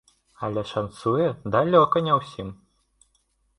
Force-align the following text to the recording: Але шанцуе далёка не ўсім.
Але 0.45 0.63
шанцуе 0.69 1.27
далёка 1.57 2.05
не 2.09 2.19
ўсім. 2.23 2.53